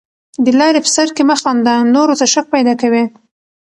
د 0.43 0.45
لاري 0.59 0.79
په 0.83 0.89
سر 0.95 1.07
کښي 1.15 1.23
مه 1.29 1.35
خانده، 1.41 1.73
نورو 1.95 2.13
ته 2.19 2.25
شک 2.33 2.45
پیدا 2.55 2.73
کوې. 2.81 3.03